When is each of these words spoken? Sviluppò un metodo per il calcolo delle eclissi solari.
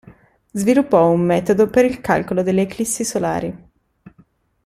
Sviluppò 0.51 1.09
un 1.11 1.21
metodo 1.21 1.67
per 1.67 1.85
il 1.85 2.01
calcolo 2.01 2.41
delle 2.41 2.61
eclissi 2.63 3.03
solari. 3.05 3.55